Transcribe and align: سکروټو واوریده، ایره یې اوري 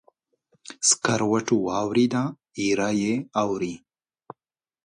سکروټو 0.89 1.55
واوریده، 1.67 2.23
ایره 2.59 2.89
یې 3.01 3.13
اوري 3.41 3.75